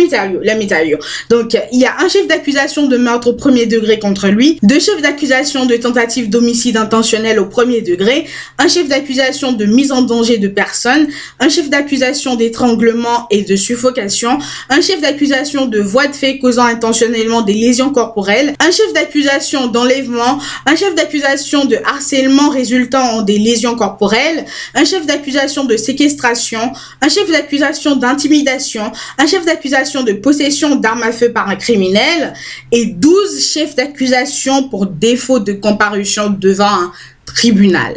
métalliaux, 0.00 0.40
les 0.42 0.56
métalliaux. 0.56 0.98
Donc, 1.28 1.56
il 1.72 1.78
y 1.78 1.86
a 1.86 2.00
un 2.00 2.08
chef 2.08 2.26
d'accusation 2.26 2.88
de 2.88 2.96
meurtre 2.96 3.28
au 3.28 3.34
premier 3.34 3.66
degré 3.66 4.00
contre 4.00 4.26
lui, 4.28 4.58
deux 4.64 4.80
chefs 4.80 5.00
d'accusation 5.00 5.66
de 5.66 5.76
tentative 5.76 6.28
d'homicide 6.28 6.76
intentionnel 6.76 7.38
au 7.38 7.46
premier 7.46 7.82
degré, 7.82 8.26
un 8.58 8.66
chef 8.66 8.88
d'accusation 8.88 9.52
de 9.52 9.64
mise 9.64 9.92
en 9.92 10.02
danger 10.02 10.38
de 10.38 10.48
personne, 10.48 11.06
un 11.38 11.48
chef 11.48 11.70
d'accusation 11.70 12.34
d'étranglement 12.34 13.28
et 13.30 13.42
de 13.42 13.54
suffocation, 13.54 14.39
un 14.68 14.80
chef 14.80 15.00
d'accusation 15.00 15.66
de 15.66 15.80
voie 15.80 16.06
de 16.06 16.14
fait 16.14 16.38
causant 16.38 16.64
intentionnellement 16.64 17.42
des 17.42 17.54
lésions 17.54 17.90
corporelles, 17.90 18.54
un 18.60 18.70
chef 18.70 18.92
d'accusation 18.92 19.66
d'enlèvement, 19.68 20.38
un 20.66 20.76
chef 20.76 20.94
d'accusation 20.94 21.64
de 21.64 21.76
harcèlement 21.84 22.50
résultant 22.50 23.02
en 23.02 23.22
des 23.22 23.38
lésions 23.38 23.74
corporelles, 23.74 24.44
un 24.74 24.84
chef 24.84 25.06
d'accusation 25.06 25.64
de 25.64 25.76
séquestration, 25.76 26.72
un 27.00 27.08
chef 27.08 27.30
d'accusation 27.30 27.96
d'intimidation, 27.96 28.92
un 29.18 29.26
chef 29.26 29.44
d'accusation 29.44 30.02
de 30.02 30.12
possession 30.12 30.76
d'armes 30.76 31.02
à 31.02 31.12
feu 31.12 31.32
par 31.32 31.48
un 31.48 31.56
criminel 31.56 32.34
et 32.72 32.86
12 32.86 33.44
chefs 33.44 33.74
d'accusation 33.74 34.68
pour 34.68 34.86
défaut 34.86 35.38
de 35.38 35.52
comparution 35.52 36.30
devant 36.30 36.64
un 36.64 36.92
tribunal. 37.24 37.94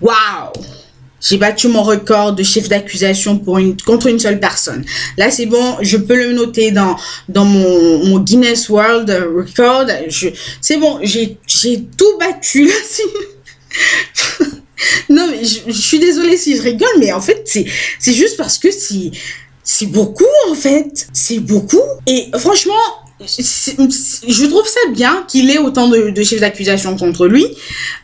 Waouh 0.00 0.52
j'ai 1.20 1.36
battu 1.36 1.68
mon 1.68 1.82
record 1.82 2.34
de 2.34 2.42
chef 2.42 2.68
d'accusation 2.68 3.38
pour 3.38 3.58
une 3.58 3.80
contre 3.80 4.06
une 4.06 4.18
seule 4.18 4.40
personne. 4.40 4.84
Là, 5.16 5.30
c'est 5.30 5.46
bon, 5.46 5.76
je 5.80 5.96
peux 5.96 6.16
le 6.16 6.32
noter 6.32 6.70
dans 6.70 6.96
dans 7.28 7.44
mon, 7.44 8.18
Guinness 8.20 8.68
World 8.68 9.10
Record. 9.10 9.86
C'est 10.60 10.76
bon, 10.76 10.98
j'ai 11.02 11.38
tout 11.96 12.18
battu 12.18 12.70
non 15.08 15.28
mais 15.30 15.44
je, 15.44 15.60
je, 15.66 15.80
suis 15.80 15.98
désolée 15.98 16.36
si 16.36 16.56
je 16.56 16.62
rigole, 16.62 16.88
mais 16.98 17.12
en 17.12 17.20
fait 17.20 17.42
c'est 17.44 18.12
juste 18.12 18.36
parce 18.36 18.58
que 18.58 18.68
c'est 18.70 19.86
beaucoup 19.86 20.24
en 20.50 20.54
fait, 20.54 21.08
c'est 21.12 21.40
beaucoup. 21.40 21.82
Et 22.06 22.30
franchement, 22.38 22.74
je 23.20 24.46
trouve 24.46 24.66
ça 24.66 24.80
bien 24.92 25.24
qu'il 25.28 25.50
ait 25.50 25.58
autant 25.58 25.88
de, 25.88 26.10
de 26.10 26.22
chefs 26.22 26.40
d'accusation 26.40 26.96
contre 26.96 27.26
lui. 27.26 27.46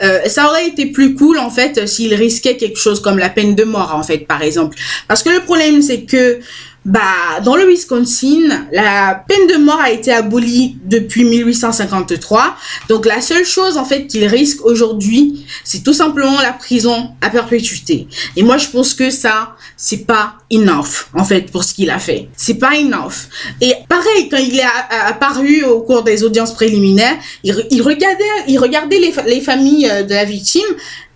Euh, 0.03 0.21
ça 0.27 0.49
aurait 0.49 0.67
été 0.67 0.87
plus 0.87 1.15
cool 1.15 1.39
en 1.39 1.51
fait 1.51 1.87
s'il 1.87 2.15
risquait 2.15 2.57
quelque 2.57 2.79
chose 2.79 3.01
comme 3.01 3.19
la 3.19 3.31
peine 3.31 3.55
de 3.55 3.65
mort 3.65 3.95
en 3.95 4.03
fait 4.03 4.19
par 4.19 4.43
exemple. 4.43 4.77
Parce 5.07 5.23
que 5.23 5.31
le 5.31 5.41
problème 5.41 5.83
c'est 5.83 6.03
que 6.03 6.41
bah, 6.85 7.41
dans 7.43 7.57
le 7.57 7.67
Wisconsin, 7.67 8.67
la 8.71 9.25
peine 9.27 9.47
de 9.47 9.57
mort 9.57 9.81
a 9.81 9.91
été 9.91 10.13
abolie 10.13 10.77
depuis 10.85 11.25
1853. 11.25 12.57
Donc, 12.91 13.07
la 13.07 13.23
seule 13.23 13.47
chose, 13.47 13.79
en 13.79 13.87
fait, 13.87 14.07
qu'il 14.07 14.27
risque 14.27 14.65
aujourd'hui, 14.67 15.47
c'est 15.65 15.83
tout 15.83 15.95
simplement 15.95 16.43
la 16.43 16.53
prison 16.53 17.11
à 17.23 17.31
perpétuité. 17.31 18.07
Et 18.37 18.43
moi, 18.43 18.59
je 18.59 18.69
pense 18.69 18.93
que 18.93 19.09
ça, 19.09 19.57
c'est 19.79 20.07
pas 20.07 20.35
enough, 20.53 21.07
en 21.15 21.25
fait, 21.25 21.51
pour 21.51 21.65
ce 21.65 21.73
qu'il 21.73 21.89
a 21.89 21.99
fait. 21.99 22.29
C'est 22.37 22.59
pas 22.59 22.73
enough. 22.79 23.29
Et 23.63 23.73
pareil, 23.89 24.29
quand 24.29 24.37
il 24.37 24.59
est 24.59 24.65
apparu 24.91 25.65
au 25.65 25.81
cours 25.81 26.03
des 26.03 26.23
audiences 26.23 26.53
préliminaires, 26.53 27.17
il, 27.43 27.67
il 27.71 27.81
regardait, 27.81 28.25
il 28.47 28.59
regardait 28.59 28.99
les, 28.99 29.15
les 29.27 29.41
familles 29.41 29.89
euh, 29.91 30.03
de 30.03 30.13
la 30.13 30.27
victime 30.27 30.63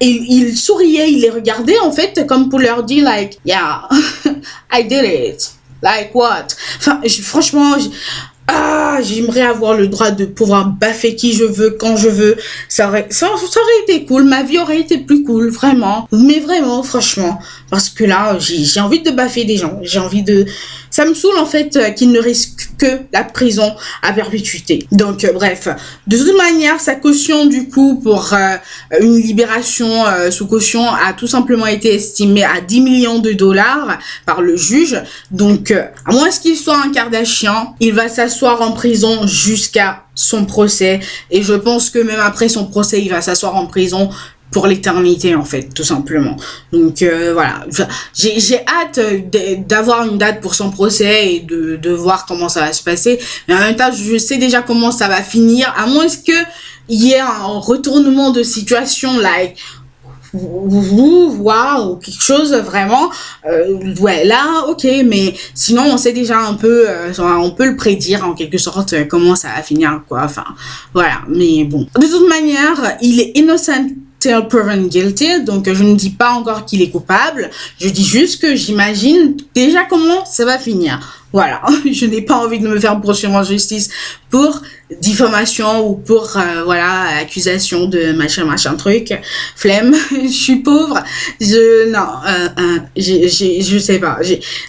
et 0.01 0.09
il 0.09 0.57
souriait, 0.57 1.11
il 1.11 1.21
les 1.21 1.31
regardait, 1.31 1.79
en 1.81 1.93
fait, 1.93 2.27
comme 2.27 2.49
pour 2.49 2.59
leur 2.59 2.85
dire, 2.85 3.05
like, 3.05 3.39
yeah, 3.45 3.87
I 4.73 4.85
did 4.85 5.05
it. 5.05 5.58
Like 5.82 6.14
what? 6.14 6.49
Enfin, 6.78 7.00
franchement, 7.23 7.76
ah, 8.50 8.99
j'aimerais 9.02 9.42
avoir 9.42 9.75
le 9.75 9.88
droit 9.88 10.11
de 10.11 10.25
pouvoir 10.25 10.70
baffer 10.70 11.14
qui 11.14 11.35
je 11.35 11.44
veux, 11.44 11.76
quand 11.78 11.97
je 11.97 12.08
veux. 12.08 12.37
Ça 12.68 12.88
aurait, 12.88 13.06
ça, 13.11 13.28
ça 13.37 13.61
aurait 13.61 13.82
été 13.94 14.06
cool. 14.06 14.25
Ma 14.25 14.42
vie 14.42 14.58
aurait 14.58 14.80
été 14.80 14.97
plus 14.97 15.23
cool, 15.23 15.50
vraiment. 15.50 16.08
Mais 16.12 16.40
vraiment, 16.40 16.82
franchement. 16.82 17.38
Parce 17.70 17.90
que 17.90 18.04
là, 18.04 18.38
j'ai 18.38 18.80
envie 18.80 19.02
de 19.02 19.11
baffer 19.11 19.44
des 19.44 19.58
gens. 19.58 19.78
J'ai 19.82 19.99
envie 19.99 20.23
de... 20.23 20.47
Ça 20.90 21.04
me 21.04 21.14
saoule, 21.14 21.37
en 21.38 21.47
fait, 21.47 21.76
euh, 21.76 21.90
qu'ils 21.90 22.12
ne 22.12 22.21
risquent 22.21 22.71
que 22.78 23.00
la 23.12 23.25
prison 23.25 23.75
à 24.02 24.12
perpétuité. 24.12 24.87
Donc, 24.92 25.25
euh, 25.25 25.33
bref. 25.33 25.68
De 26.07 26.16
toute 26.16 26.37
manière, 26.37 26.80
sa 26.80 26.95
caution, 26.95 27.47
du 27.47 27.68
coup, 27.68 28.00
pour 28.02 28.33
euh, 28.33 28.57
une 29.00 29.16
libération 29.16 29.88
sous 30.30 30.47
caution 30.47 30.85
a 30.90 31.12
tout 31.12 31.26
simplement 31.26 31.66
été 31.66 31.95
estimée 31.95 32.45
à 32.45 32.61
10 32.61 32.80
millions 32.80 33.18
de 33.18 33.33
dollars 33.33 33.99
par 34.26 34.40
le 34.40 34.57
juge. 34.57 35.00
Donc, 35.30 35.71
à 35.71 36.12
moins 36.12 36.30
qu'il 36.30 36.57
soit 36.57 36.78
un 36.78 36.90
Kardashian, 36.90 37.75
il 37.80 37.92
va 37.92 38.09
s'asseoir 38.09 38.62
en 38.62 38.73
prison 38.73 39.26
jusqu'à 39.26 40.04
son 40.14 40.45
procès. 40.45 41.00
Et 41.30 41.42
je 41.42 41.54
pense 41.54 41.90
que 41.90 41.99
même 41.99 42.21
après 42.21 42.49
son 42.49 42.66
procès, 42.66 43.00
il 43.00 43.11
va 43.11 43.21
s'asseoir 43.21 43.57
en 43.57 43.66
prison 43.66 44.11
pour 44.50 44.67
l'éternité 44.67 45.35
en 45.35 45.45
fait 45.45 45.69
tout 45.75 45.85
simplement. 45.85 46.37
Donc 46.73 47.02
euh, 47.02 47.33
voilà. 47.33 47.64
J'ai 48.14 48.61
hâte 48.67 49.00
d'avoir 49.67 50.07
une 50.07 50.19
date 50.19 50.40
pour 50.40 50.55
son 50.55 50.71
procès 50.71 51.35
et 51.35 51.40
de, 51.40 51.76
de 51.76 51.90
voir 51.90 52.26
comment 52.26 52.49
ça 52.49 52.61
va 52.61 52.73
se 52.73 52.83
passer. 52.83 53.19
Mais 53.47 53.55
en 53.55 53.59
même 53.61 53.76
temps 53.76 53.90
je 53.93 54.17
sais 54.19 54.38
déjà 54.38 54.62
comment 54.62 54.90
ça 54.90 55.09
va 55.09 55.23
finir 55.23 55.73
à 55.76 55.87
moins 55.87 56.07
que 56.09 56.33
il 56.88 57.05
y 57.05 57.12
ait 57.12 57.21
un 57.21 57.59
retournement 57.59 58.31
de 58.31 58.43
situation 58.43 59.19
like 59.19 59.57
waouh 60.35 61.97
quelque 61.97 62.23
chose 62.23 62.52
vraiment. 62.55 63.11
Euh, 63.47 63.95
ouais 64.00 64.25
là 64.25 64.67
ok 64.69 64.87
mais 65.05 65.35
sinon 65.55 65.85
on 65.87 65.97
sait 65.97 66.12
déjà 66.12 66.38
un 66.38 66.55
peu 66.55 66.85
euh, 66.88 67.12
on 67.19 67.50
peut 67.50 67.67
le 67.67 67.76
prédire 67.76 68.26
en 68.26 68.35
quelque 68.35 68.59
sorte 68.59 68.93
euh, 68.93 69.05
comment 69.05 69.37
ça 69.37 69.49
va 69.57 69.62
finir 69.62 70.02
quoi. 70.09 70.23
Enfin 70.25 70.45
voilà. 70.93 71.21
Mais 71.28 71.64
bon. 71.64 71.87
De 71.99 72.07
toute 72.07 72.28
manière 72.28 72.97
il 73.00 73.21
est 73.21 73.33
innocent 73.37 73.88
till 74.19 74.47
proven 74.49 74.89
guilty. 74.89 75.45
Donc, 75.45 75.71
je 75.73 75.83
ne 75.83 75.95
dis 75.95 76.11
pas 76.11 76.33
encore 76.33 76.65
qu'il 76.65 76.83
est 76.83 76.91
coupable. 76.91 77.51
Je 77.81 77.89
dis 77.89 78.05
juste 78.05 78.41
que 78.41 78.55
j'imagine 78.55 79.37
déjà 79.55 79.85
comment 79.85 80.25
ça 80.25 80.45
va 80.45 80.59
finir. 80.59 81.18
Voilà, 81.32 81.61
je 81.92 82.06
n'ai 82.06 82.23
pas 82.23 82.37
envie 82.37 82.58
de 82.58 82.66
me 82.66 82.80
faire 82.80 82.99
poursuivre 83.00 83.35
en 83.35 83.42
justice 83.42 83.90
pour 84.30 84.62
diffamation 85.00 85.87
ou 85.87 85.94
pour 85.97 86.35
euh, 86.37 86.62
voilà 86.64 87.18
accusation 87.20 87.87
de 87.87 88.12
machin 88.12 88.47
machin 88.47 88.75
truc. 88.76 89.12
Flemme. 89.54 89.94
Je 90.11 90.28
suis 90.28 90.56
pauvre. 90.56 91.02
Je 91.40 91.90
non 91.90 91.99
euh, 92.26 92.49
euh, 92.58 92.78
je 92.97 93.78
sais 93.78 93.99
pas. 93.99 94.18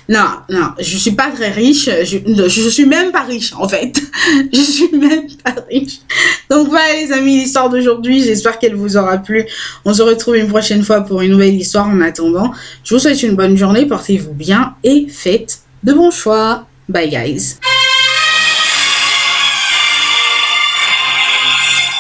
Non 0.09 0.25
non. 0.49 0.71
Je 0.79 0.97
suis 0.97 1.11
pas 1.11 1.31
très 1.31 1.51
riche. 1.51 1.89
Je, 2.03 2.17
je 2.47 2.69
suis 2.69 2.85
même 2.85 3.11
pas 3.11 3.23
riche 3.23 3.53
en 3.55 3.67
fait. 3.67 4.01
Je 4.53 4.61
suis 4.61 4.89
même 4.91 5.27
pas 5.43 5.55
riche. 5.69 5.99
Donc 6.49 6.67
voilà 6.67 6.93
les 7.01 7.11
amis 7.13 7.39
l'histoire 7.39 7.69
d'aujourd'hui. 7.69 8.21
J'espère 8.23 8.59
qu'elle 8.59 8.75
vous 8.75 8.97
aura 8.97 9.17
plu. 9.17 9.45
On 9.85 9.93
se 9.93 10.01
retrouve 10.01 10.35
une 10.35 10.49
prochaine 10.49 10.83
fois 10.83 11.01
pour 11.01 11.21
une 11.21 11.31
nouvelle 11.31 11.55
histoire 11.55 11.87
en 11.87 12.01
attendant. 12.01 12.51
Je 12.83 12.93
vous 12.93 12.99
souhaite 12.99 13.23
une 13.23 13.35
bonne 13.35 13.55
journée. 13.55 13.85
Portez-vous 13.85 14.33
bien 14.33 14.75
et 14.83 15.07
faites 15.09 15.59
de 15.83 15.93
bons 15.93 16.12
choix. 16.12 16.65
Bye 16.88 17.09
guys. 17.09 17.59